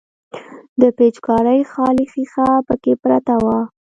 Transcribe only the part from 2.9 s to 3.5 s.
پرته